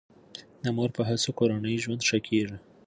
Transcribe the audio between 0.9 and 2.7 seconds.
په هڅو کورنی ژوند ښه کیږي.